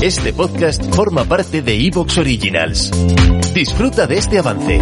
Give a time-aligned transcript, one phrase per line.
[0.00, 2.92] Este podcast forma parte de Evox Originals.
[3.52, 4.80] Disfruta de este avance.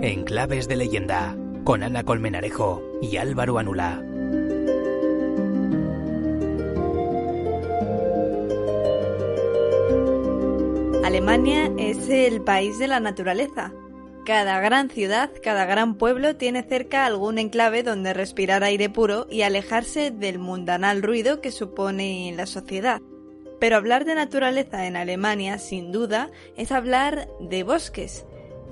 [0.00, 4.00] En Claves de Leyenda, con Ana Colmenarejo y Álvaro Anula.
[11.10, 13.72] Alemania es el país de la naturaleza.
[14.24, 19.42] Cada gran ciudad, cada gran pueblo tiene cerca algún enclave donde respirar aire puro y
[19.42, 23.02] alejarse del mundanal ruido que supone la sociedad.
[23.58, 28.24] Pero hablar de naturaleza en Alemania, sin duda, es hablar de bosques.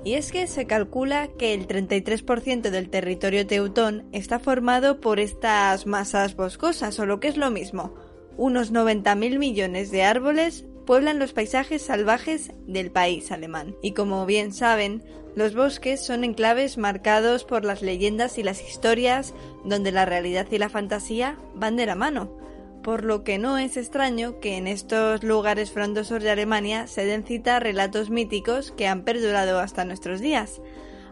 [0.05, 5.85] Y es que se calcula que el 33% del territorio teutón está formado por estas
[5.85, 7.95] masas boscosas, o lo que es lo mismo,
[8.37, 13.75] unos 90.000 millones de árboles pueblan los paisajes salvajes del país alemán.
[13.83, 15.03] Y como bien saben,
[15.35, 20.57] los bosques son enclaves marcados por las leyendas y las historias donde la realidad y
[20.57, 22.35] la fantasía van de la mano.
[22.81, 27.23] Por lo que no es extraño que en estos lugares frondosos de Alemania se den
[27.23, 30.59] cita a relatos míticos que han perdurado hasta nuestros días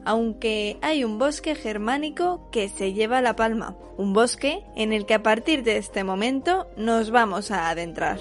[0.05, 5.15] aunque hay un bosque germánico que se lleva la palma, un bosque en el que
[5.15, 8.17] a partir de este momento nos vamos a adentrar.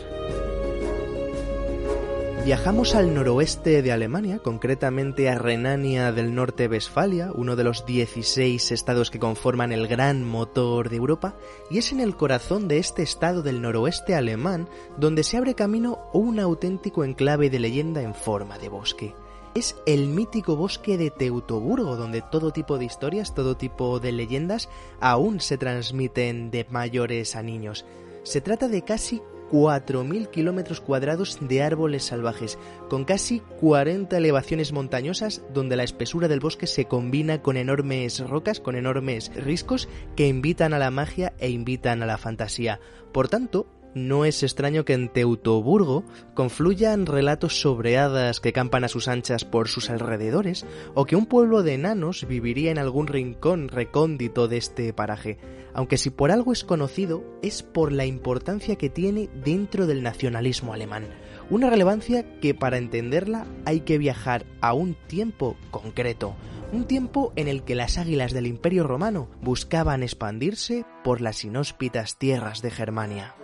[2.46, 9.10] Viajamos al noroeste de Alemania, concretamente a Renania del Norte-Westfalia, uno de los 16 estados
[9.10, 11.34] que conforman el gran motor de Europa,
[11.70, 15.98] y es en el corazón de este estado del noroeste alemán donde se abre camino
[16.12, 19.14] un auténtico enclave de leyenda en forma de bosque.
[19.56, 24.68] Es el mítico bosque de Teutoburgo, donde todo tipo de historias, todo tipo de leyendas
[25.00, 27.84] aún se transmiten de mayores a niños.
[28.22, 32.58] Se trata de casi 4.000 kilómetros cuadrados de árboles salvajes,
[32.88, 38.60] con casi 40 elevaciones montañosas donde la espesura del bosque se combina con enormes rocas,
[38.60, 42.80] con enormes riscos que invitan a la magia e invitan a la fantasía.
[43.12, 48.88] Por tanto, no es extraño que en Teutoburgo confluyan relatos sobre hadas que campan a
[48.88, 53.68] sus anchas por sus alrededores, o que un pueblo de enanos viviría en algún rincón
[53.68, 55.38] recóndito de este paraje,
[55.72, 60.74] aunque si por algo es conocido es por la importancia que tiene dentro del nacionalismo
[60.74, 61.06] alemán,
[61.48, 66.36] una relevancia que para entenderla hay que viajar a un tiempo concreto,
[66.70, 72.18] un tiempo en el que las águilas del Imperio romano buscaban expandirse por las inhóspitas
[72.18, 73.36] tierras de Germania.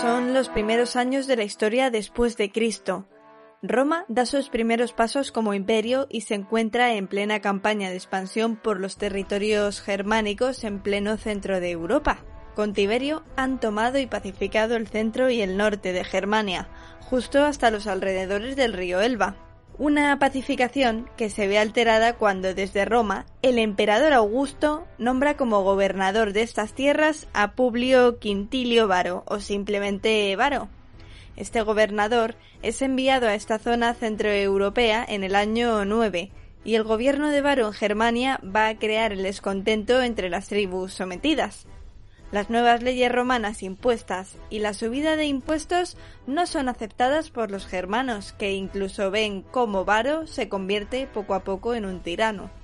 [0.00, 3.06] Son los primeros años de la historia después de Cristo.
[3.60, 8.56] Roma da sus primeros pasos como imperio y se encuentra en plena campaña de expansión
[8.56, 12.24] por los territorios germánicos en pleno centro de Europa.
[12.54, 16.68] Con Tiberio han tomado y pacificado el centro y el norte de Germania,
[17.02, 19.49] justo hasta los alrededores del río Elba.
[19.80, 26.34] Una pacificación que se ve alterada cuando desde Roma el emperador Augusto nombra como gobernador
[26.34, 30.68] de estas tierras a Publio Quintilio Varo o simplemente Varo.
[31.34, 36.30] Este gobernador es enviado a esta zona centroeuropea en el año 9
[36.62, 40.92] y el gobierno de Varo en Germania va a crear el descontento entre las tribus
[40.92, 41.66] sometidas.
[42.32, 45.96] Las nuevas leyes romanas impuestas y la subida de impuestos
[46.28, 51.42] no son aceptadas por los germanos, que incluso ven cómo Varo se convierte poco a
[51.42, 52.59] poco en un tirano.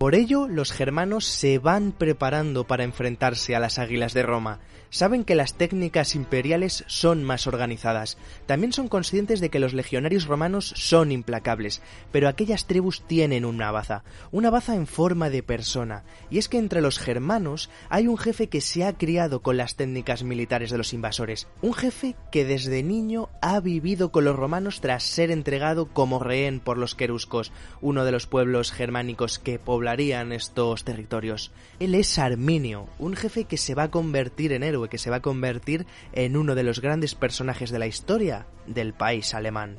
[0.00, 4.58] Por ello, los germanos se van preparando para enfrentarse a las águilas de Roma.
[4.88, 8.16] Saben que las técnicas imperiales son más organizadas.
[8.46, 13.70] También son conscientes de que los legionarios romanos son implacables, pero aquellas tribus tienen una
[13.72, 14.02] baza,
[14.32, 16.02] una baza en forma de persona.
[16.30, 19.76] Y es que entre los germanos hay un jefe que se ha criado con las
[19.76, 24.80] técnicas militares de los invasores, un jefe que desde niño ha vivido con los romanos
[24.80, 29.58] tras ser entregado como rehén por los queruscos, uno de los pueblos germánicos que
[29.98, 31.50] estos territorios.
[31.80, 35.16] Él es Arminio, un jefe que se va a convertir en héroe que se va
[35.16, 39.78] a convertir en uno de los grandes personajes de la historia del país alemán.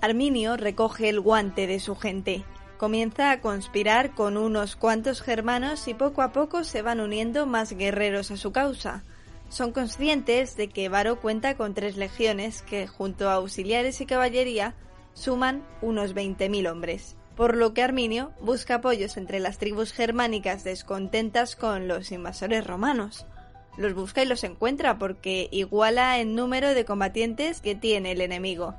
[0.00, 2.44] Arminio recoge el guante de su gente,
[2.76, 7.72] comienza a conspirar con unos cuantos germanos y poco a poco se van uniendo más
[7.72, 9.02] guerreros a su causa.
[9.48, 14.74] Son conscientes de que Varo cuenta con tres legiones que, junto a auxiliares y caballería,
[15.14, 21.56] suman unos 20.000 hombres por lo que Arminio busca apoyos entre las tribus germánicas descontentas
[21.56, 23.24] con los invasores romanos
[23.78, 28.74] los busca y los encuentra porque iguala el número de combatientes que tiene el enemigo.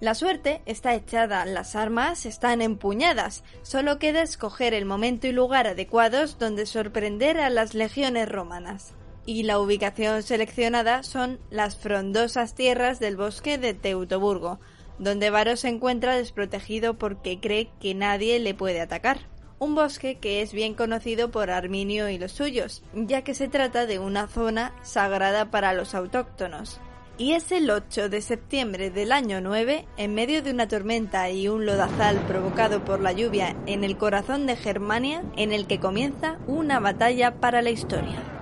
[0.00, 5.66] La suerte está echada, las armas están empuñadas, solo queda escoger el momento y lugar
[5.66, 8.94] adecuados donde sorprender a las legiones romanas.
[9.26, 14.58] y la ubicación seleccionada son las frondosas tierras del bosque de Teutoburgo,
[14.98, 19.18] donde Varo se encuentra desprotegido porque cree que nadie le puede atacar.
[19.58, 23.86] Un bosque que es bien conocido por Arminio y los suyos, ya que se trata
[23.86, 26.80] de una zona sagrada para los autóctonos.
[27.16, 31.48] Y es el 8 de septiembre del año 9, en medio de una tormenta y
[31.48, 36.38] un lodazal provocado por la lluvia en el corazón de Germania, en el que comienza
[36.46, 38.37] una batalla para la historia.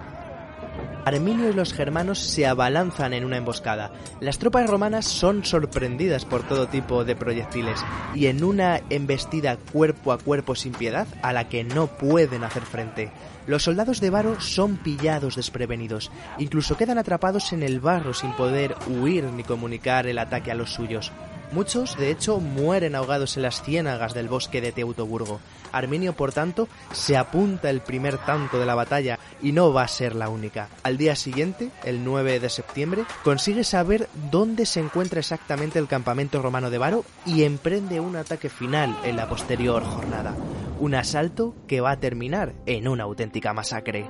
[1.07, 3.93] Arminio y los germanos se abalanzan en una emboscada.
[4.19, 7.81] Las tropas romanas son sorprendidas por todo tipo de proyectiles
[8.13, 12.65] y en una embestida cuerpo a cuerpo sin piedad a la que no pueden hacer
[12.65, 13.13] frente.
[13.47, 18.75] Los soldados de Varo son pillados desprevenidos, incluso quedan atrapados en el barro sin poder
[18.89, 21.13] huir ni comunicar el ataque a los suyos.
[21.53, 25.41] Muchos, de hecho, mueren ahogados en las ciénagas del bosque de Teutoburgo.
[25.73, 29.89] Arminio, por tanto, se apunta el primer tanto de la batalla y no va a
[29.89, 30.69] ser la única.
[30.83, 36.43] Al día siguiente, el 9 de septiembre, consigue saber dónde se encuentra exactamente el campamento
[36.43, 40.35] romano de Varo y emprende un ataque final en la posterior jornada.
[40.79, 44.07] Un asalto que va a terminar en una auténtica masacre.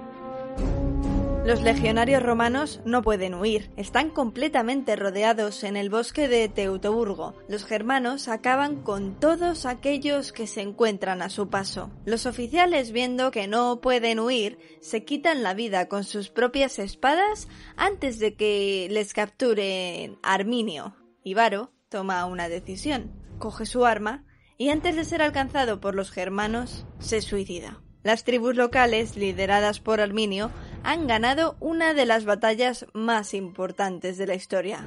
[1.47, 7.37] Los legionarios romanos no pueden huir, están completamente rodeados en el bosque de Teutoburgo.
[7.49, 11.93] Los germanos acaban con todos aquellos que se encuentran a su paso.
[12.05, 17.47] Los oficiales, viendo que no pueden huir, se quitan la vida con sus propias espadas
[17.77, 20.97] antes de que les capturen Arminio.
[21.23, 24.25] Ivaro toma una decisión, coge su arma
[24.59, 27.81] y antes de ser alcanzado por los germanos, se suicida.
[28.07, 30.53] Las tribus locales, lideradas por Arminio,
[30.87, 34.87] han ganado una de las batallas más importantes de la historia.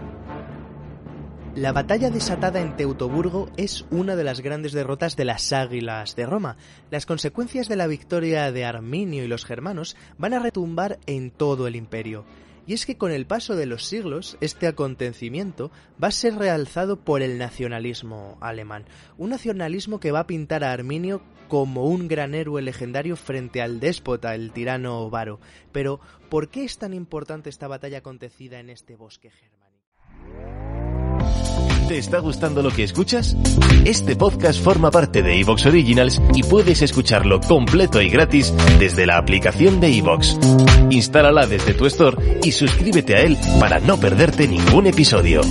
[1.55, 6.25] La batalla desatada en Teutoburgo es una de las grandes derrotas de las águilas de
[6.25, 6.55] Roma.
[6.89, 11.67] Las consecuencias de la victoria de Arminio y los germanos van a retumbar en todo
[11.67, 12.23] el imperio.
[12.65, 15.69] Y es que con el paso de los siglos, este acontecimiento
[16.01, 18.85] va a ser realzado por el nacionalismo alemán.
[19.17, 23.81] Un nacionalismo que va a pintar a Arminio como un gran héroe legendario frente al
[23.81, 25.41] déspota, el tirano Varo.
[25.73, 25.99] Pero,
[26.29, 29.59] ¿por qué es tan importante esta batalla acontecida en este bosque germánico?
[31.89, 33.35] ¿Te está gustando lo que escuchas?
[33.83, 39.17] Este podcast forma parte de Evox Originals y puedes escucharlo completo y gratis desde la
[39.17, 40.37] aplicación de Evox.
[40.91, 45.41] Instálala desde tu store y suscríbete a él para no perderte ningún episodio.